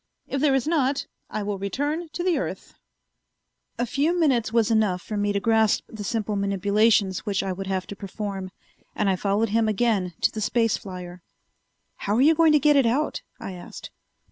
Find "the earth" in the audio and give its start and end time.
2.23-2.73